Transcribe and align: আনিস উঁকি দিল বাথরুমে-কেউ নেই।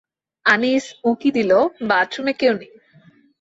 আনিস 0.45 0.83
উঁকি 1.03 1.29
দিল 1.37 1.51
বাথরুমে-কেউ 1.89 2.53
নেই। 2.53 2.71